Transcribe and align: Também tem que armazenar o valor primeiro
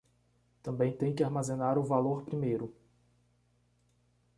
Também 0.63 0.91
tem 0.97 1.13
que 1.13 1.23
armazenar 1.23 1.77
o 1.77 1.83
valor 1.83 2.23
primeiro 2.25 2.73